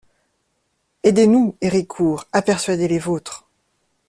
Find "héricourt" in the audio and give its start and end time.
1.61-2.25